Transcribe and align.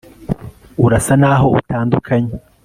urasa 0.85 1.13
naho 1.21 1.47
utandukanye 1.59 2.33